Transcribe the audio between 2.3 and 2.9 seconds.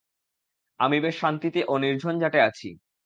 আছি।